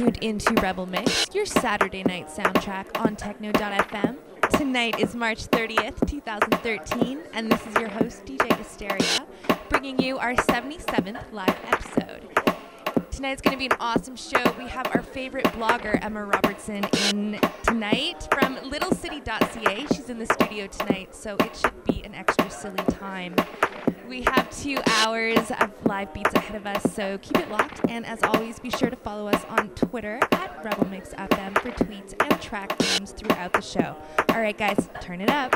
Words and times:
tuned 0.00 0.16
into 0.22 0.54
Rebel 0.62 0.86
Mix, 0.86 1.26
your 1.34 1.44
Saturday 1.44 2.02
night 2.02 2.28
soundtrack 2.28 2.98
on 3.04 3.16
Techno.fm. 3.16 4.16
Tonight 4.56 4.98
is 4.98 5.14
March 5.14 5.46
30th, 5.48 6.08
2013, 6.08 7.20
and 7.34 7.52
this 7.52 7.66
is 7.66 7.74
your 7.74 7.90
host, 7.90 8.24
DJ 8.24 8.50
Hysteria, 8.56 9.26
bringing 9.68 10.00
you 10.00 10.16
our 10.16 10.32
77th 10.32 11.30
live 11.32 11.54
episode. 11.64 12.26
Tonight's 13.10 13.42
going 13.42 13.52
to 13.52 13.58
be 13.58 13.66
an 13.66 13.76
awesome 13.78 14.16
show. 14.16 14.42
We 14.56 14.68
have 14.68 14.90
our 14.94 15.02
favorite 15.02 15.44
blogger, 15.46 16.02
Emma 16.02 16.24
Robertson, 16.24 16.82
in 17.10 17.38
tonight 17.64 18.26
from 18.32 18.56
littlecity.ca. 18.56 19.86
She's 19.94 20.08
in 20.08 20.18
the 20.18 20.26
studio 20.32 20.66
tonight, 20.66 21.14
so 21.14 21.36
it 21.40 21.54
should 21.54 21.84
be 21.84 22.02
an 22.04 22.14
extra 22.14 22.48
silly 22.50 22.82
time. 22.88 23.34
We 24.10 24.22
have 24.22 24.50
two 24.50 24.76
hours 24.88 25.52
of 25.60 25.70
live 25.86 26.12
beats 26.12 26.34
ahead 26.34 26.56
of 26.56 26.66
us, 26.66 26.82
so 26.94 27.16
keep 27.18 27.38
it 27.38 27.48
locked. 27.48 27.88
And 27.88 28.04
as 28.04 28.20
always, 28.24 28.58
be 28.58 28.68
sure 28.68 28.90
to 28.90 28.96
follow 28.96 29.28
us 29.28 29.44
on 29.44 29.68
Twitter 29.76 30.18
at 30.32 30.64
RebelMixFM 30.64 31.56
for 31.60 31.70
tweets 31.70 32.20
and 32.20 32.42
track 32.42 32.76
names 32.80 33.12
throughout 33.12 33.52
the 33.52 33.60
show. 33.60 33.94
All 34.30 34.40
right, 34.40 34.58
guys, 34.58 34.88
turn 35.00 35.20
it 35.20 35.30
up. 35.30 35.54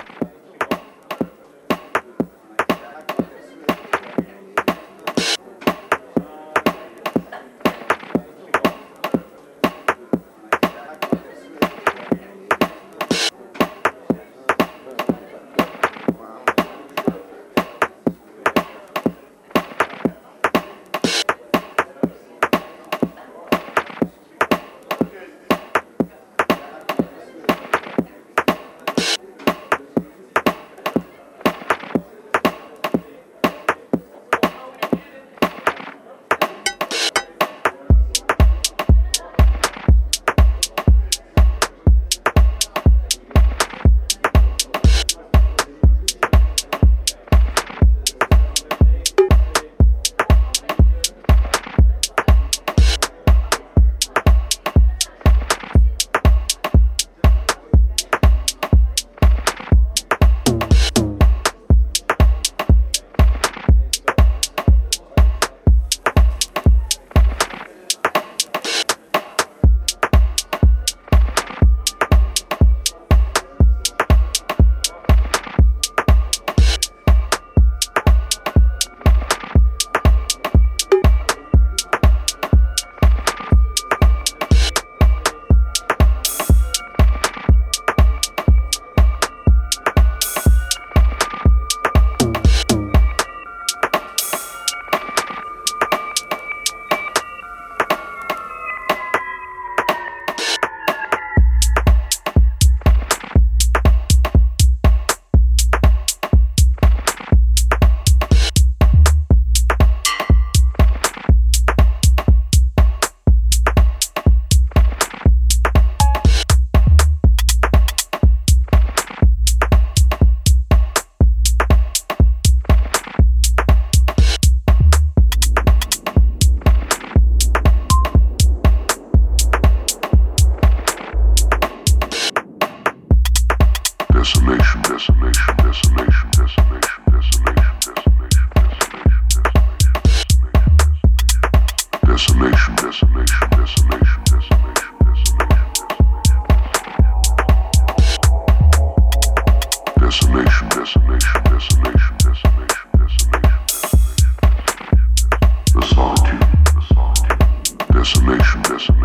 Destination. 158.27 159.04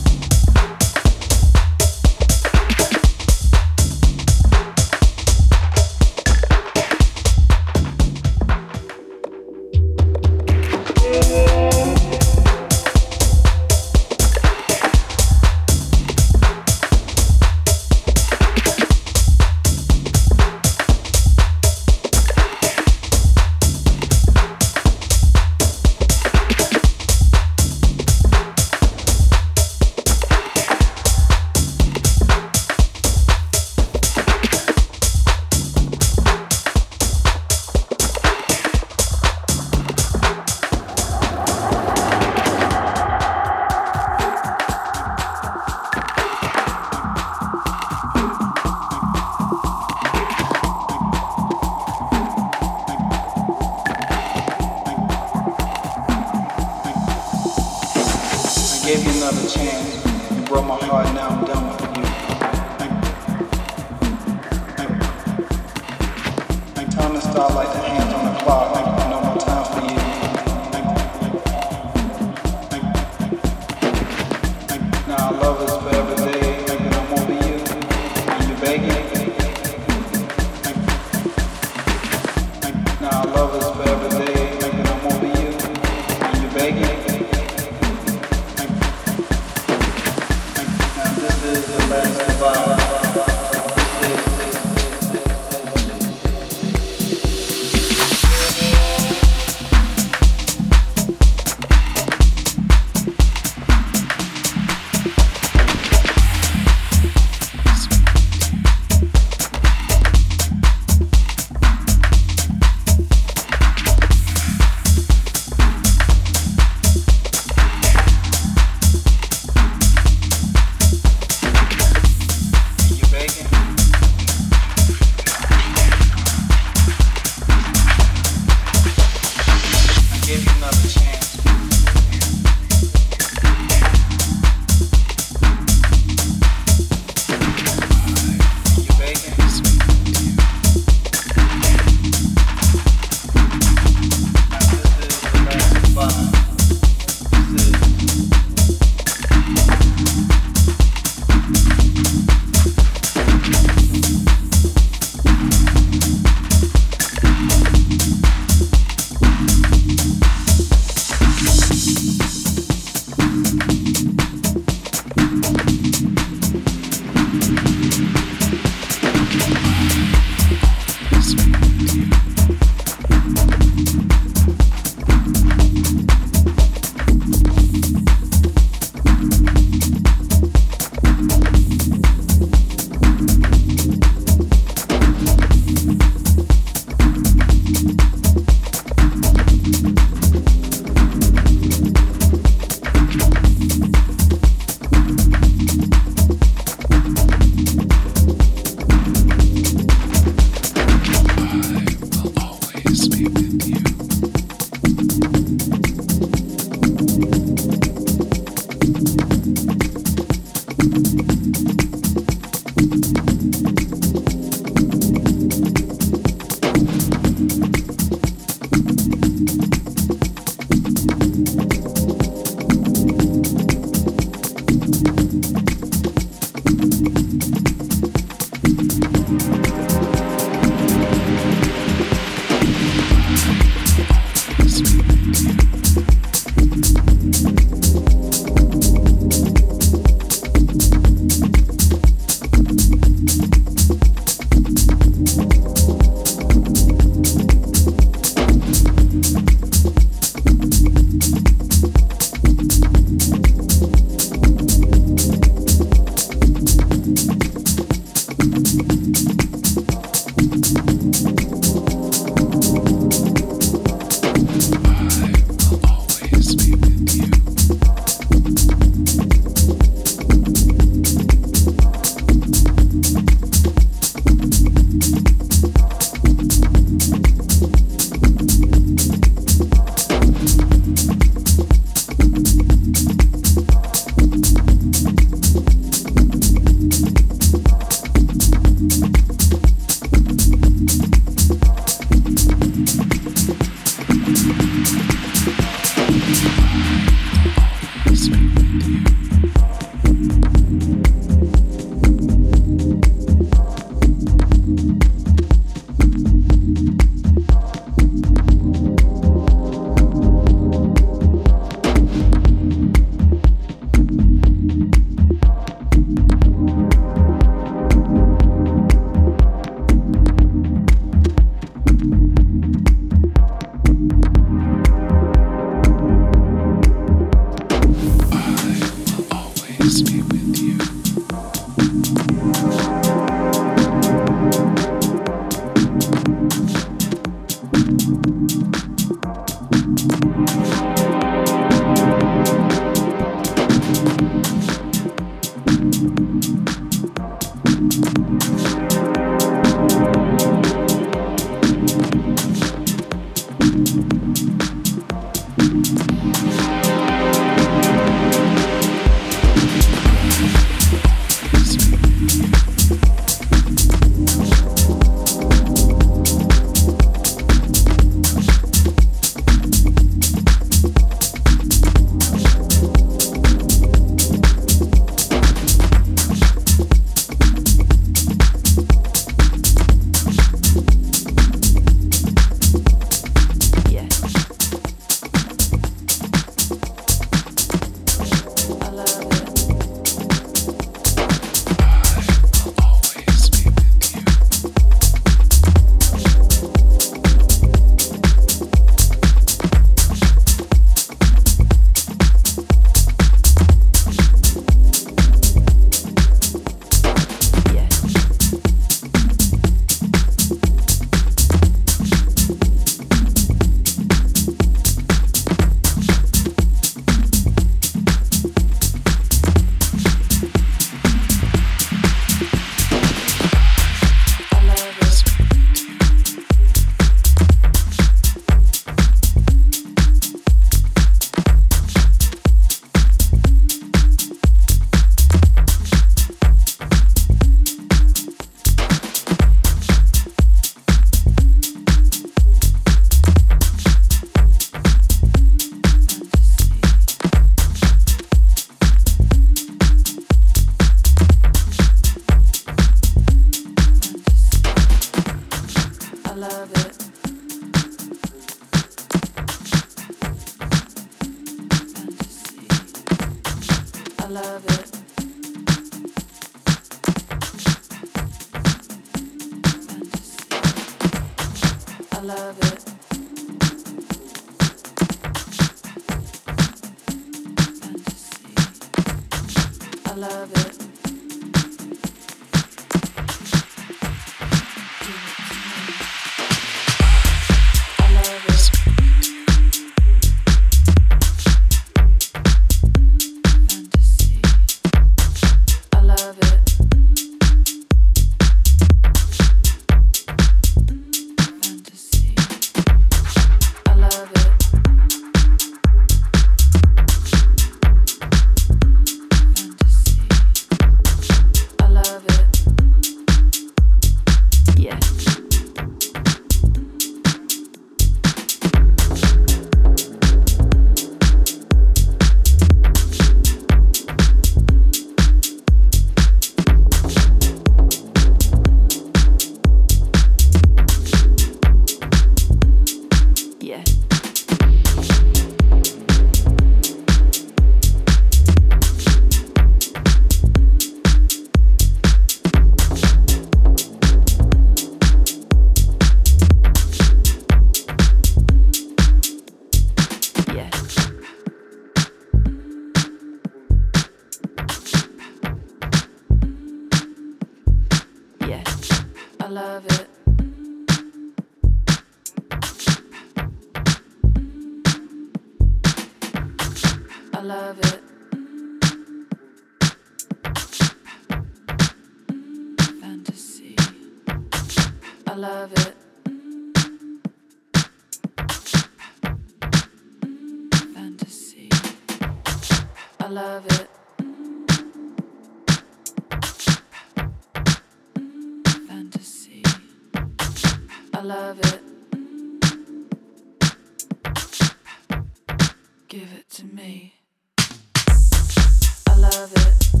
Give 596.11 596.33
it 596.33 596.49
to 596.55 596.65
me. 596.65 597.13
I 597.57 599.15
love 599.15 599.53
it. 599.55 600.00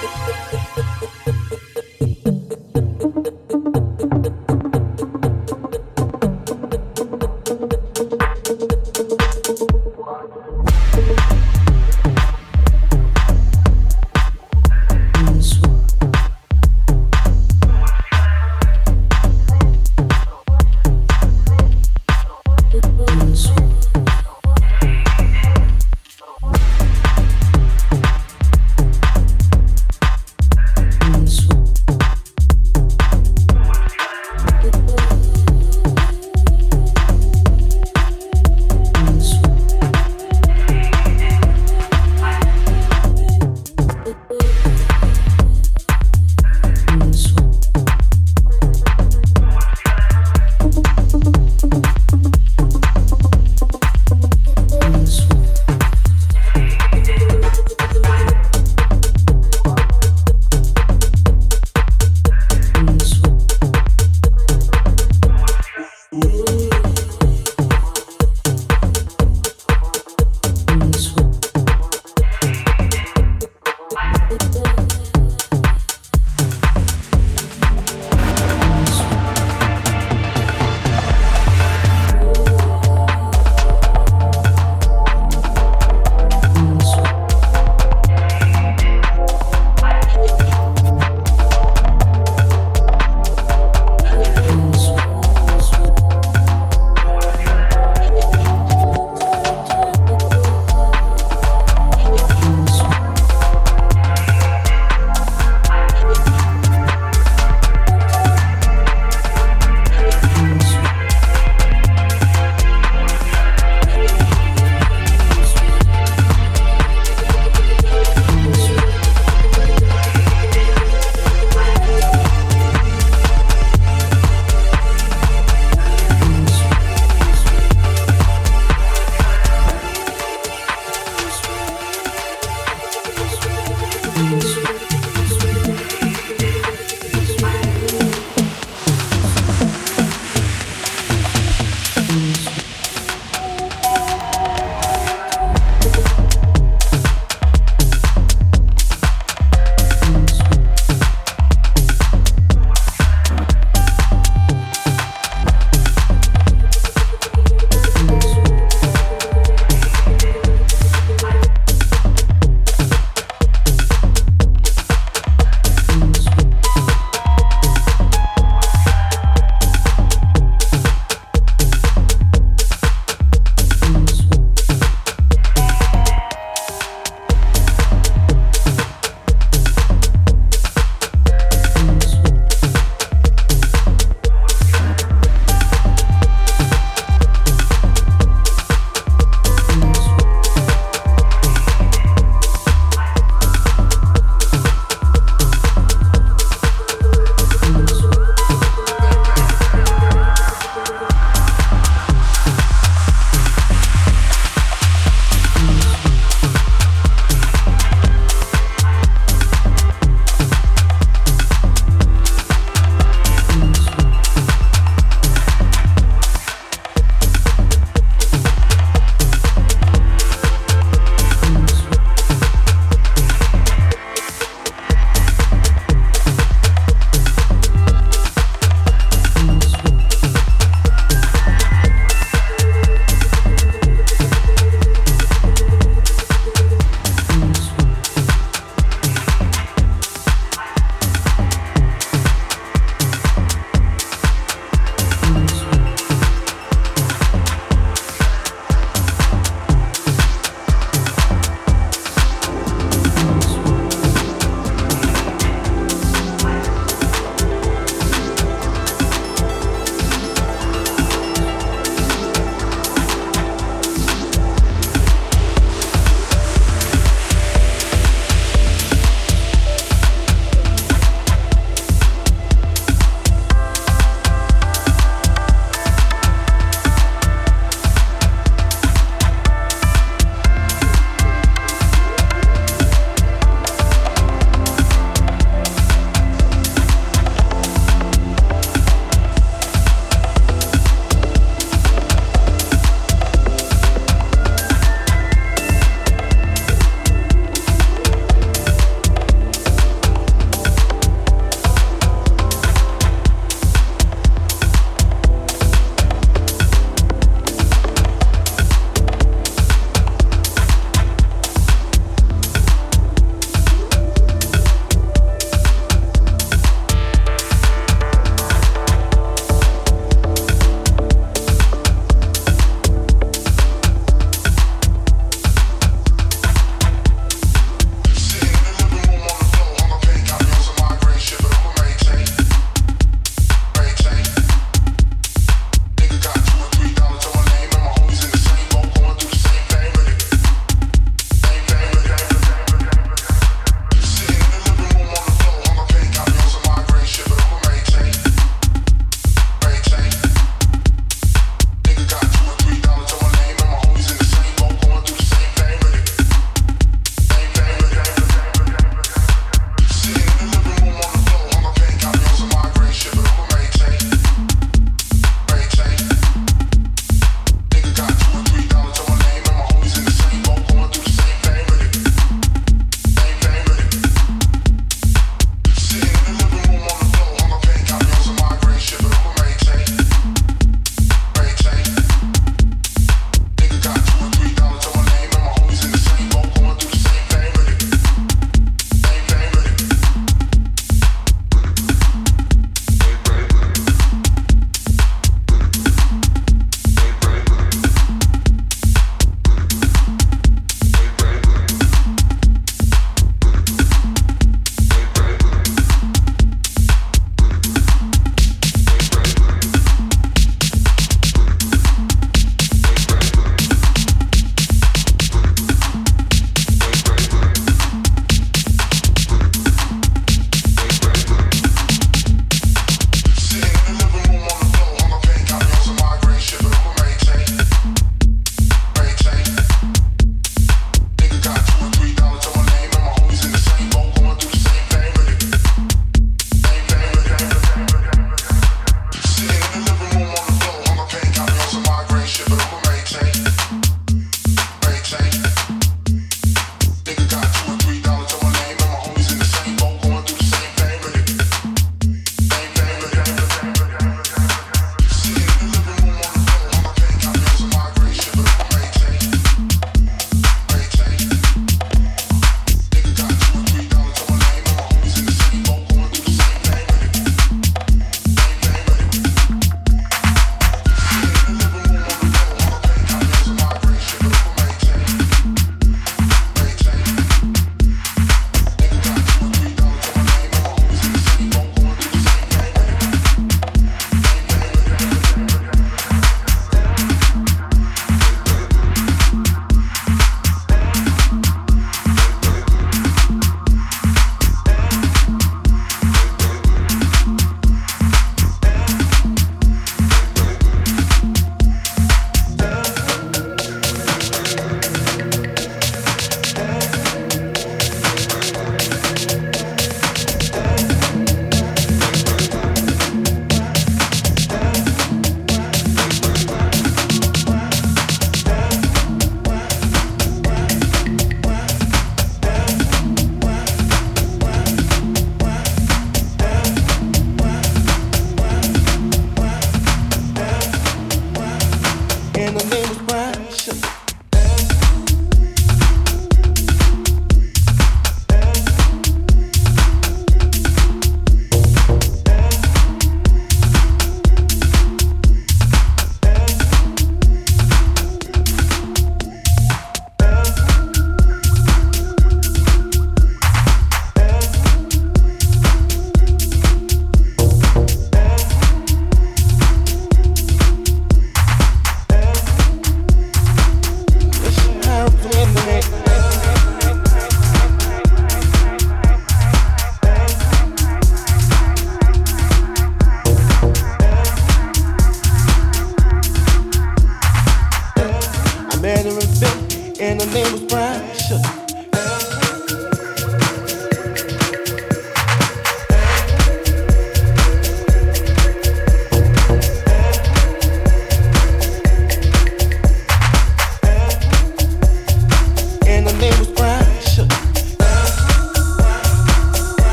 Música 0.00 0.57